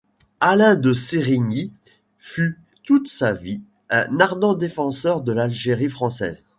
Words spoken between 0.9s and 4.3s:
Sérigny fut toute sa vie un